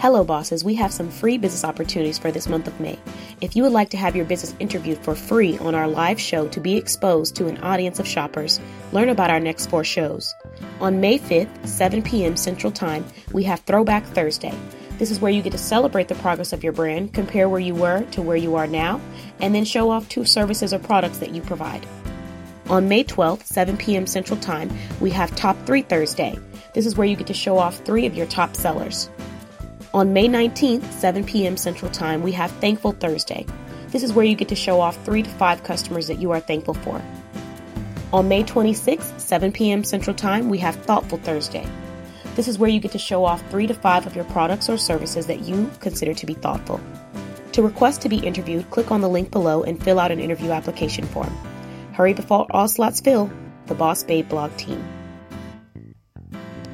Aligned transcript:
Hello, 0.00 0.22
bosses. 0.22 0.62
We 0.62 0.76
have 0.76 0.92
some 0.92 1.10
free 1.10 1.38
business 1.38 1.64
opportunities 1.64 2.20
for 2.20 2.30
this 2.30 2.48
month 2.48 2.68
of 2.68 2.78
May. 2.78 2.96
If 3.40 3.56
you 3.56 3.64
would 3.64 3.72
like 3.72 3.90
to 3.90 3.96
have 3.96 4.14
your 4.14 4.26
business 4.26 4.54
interviewed 4.60 4.98
for 4.98 5.16
free 5.16 5.58
on 5.58 5.74
our 5.74 5.88
live 5.88 6.20
show 6.20 6.46
to 6.50 6.60
be 6.60 6.76
exposed 6.76 7.34
to 7.34 7.48
an 7.48 7.58
audience 7.64 7.98
of 7.98 8.06
shoppers, 8.06 8.60
learn 8.92 9.08
about 9.08 9.28
our 9.28 9.40
next 9.40 9.68
four 9.68 9.82
shows. 9.82 10.32
On 10.80 11.00
May 11.00 11.18
5th, 11.18 11.66
7 11.66 12.00
p.m. 12.04 12.36
Central 12.36 12.70
Time, 12.70 13.04
we 13.32 13.42
have 13.42 13.58
Throwback 13.62 14.04
Thursday. 14.04 14.54
This 14.98 15.10
is 15.10 15.18
where 15.18 15.32
you 15.32 15.42
get 15.42 15.50
to 15.50 15.58
celebrate 15.58 16.06
the 16.06 16.14
progress 16.14 16.52
of 16.52 16.62
your 16.62 16.72
brand, 16.72 17.12
compare 17.12 17.48
where 17.48 17.58
you 17.58 17.74
were 17.74 18.04
to 18.12 18.22
where 18.22 18.36
you 18.36 18.54
are 18.54 18.68
now, 18.68 19.00
and 19.40 19.52
then 19.52 19.64
show 19.64 19.90
off 19.90 20.08
two 20.08 20.24
services 20.24 20.72
or 20.72 20.78
products 20.78 21.18
that 21.18 21.34
you 21.34 21.42
provide. 21.42 21.84
On 22.68 22.88
May 22.88 23.02
12th, 23.02 23.46
7 23.46 23.76
p.m. 23.76 24.06
Central 24.06 24.38
Time, 24.38 24.70
we 25.00 25.10
have 25.10 25.34
Top 25.34 25.56
3 25.66 25.82
Thursday. 25.82 26.38
This 26.72 26.86
is 26.86 26.96
where 26.96 27.08
you 27.08 27.16
get 27.16 27.26
to 27.26 27.34
show 27.34 27.58
off 27.58 27.78
three 27.78 28.06
of 28.06 28.14
your 28.14 28.26
top 28.26 28.54
sellers. 28.54 29.10
On 29.94 30.12
May 30.12 30.28
19th, 30.28 30.84
7 30.92 31.24
p.m. 31.24 31.56
Central 31.56 31.90
Time, 31.90 32.22
we 32.22 32.32
have 32.32 32.50
Thankful 32.52 32.92
Thursday. 32.92 33.46
This 33.88 34.02
is 34.02 34.12
where 34.12 34.24
you 34.24 34.34
get 34.34 34.48
to 34.48 34.54
show 34.54 34.82
off 34.82 35.02
three 35.02 35.22
to 35.22 35.30
five 35.30 35.64
customers 35.64 36.08
that 36.08 36.18
you 36.18 36.30
are 36.32 36.40
thankful 36.40 36.74
for. 36.74 37.02
On 38.12 38.28
May 38.28 38.44
26th, 38.44 39.18
7 39.18 39.50
p.m. 39.50 39.82
Central 39.84 40.14
Time, 40.14 40.50
we 40.50 40.58
have 40.58 40.76
Thoughtful 40.76 41.16
Thursday. 41.18 41.66
This 42.34 42.48
is 42.48 42.58
where 42.58 42.68
you 42.68 42.80
get 42.80 42.92
to 42.92 42.98
show 42.98 43.24
off 43.24 43.42
three 43.50 43.66
to 43.66 43.72
five 43.72 44.06
of 44.06 44.14
your 44.14 44.26
products 44.26 44.68
or 44.68 44.76
services 44.76 45.26
that 45.26 45.40
you 45.40 45.70
consider 45.80 46.12
to 46.12 46.26
be 46.26 46.34
thoughtful. 46.34 46.80
To 47.52 47.62
request 47.62 48.02
to 48.02 48.10
be 48.10 48.18
interviewed, 48.18 48.70
click 48.70 48.90
on 48.90 49.00
the 49.00 49.08
link 49.08 49.30
below 49.30 49.62
and 49.62 49.82
fill 49.82 49.98
out 49.98 50.12
an 50.12 50.20
interview 50.20 50.50
application 50.50 51.06
form. 51.06 51.34
Hurry 51.94 52.12
before 52.12 52.46
all 52.50 52.68
slots 52.68 53.00
fill. 53.00 53.30
The 53.66 53.74
Boss 53.74 54.02
Babe 54.02 54.28
blog 54.28 54.54
team. 54.58 54.97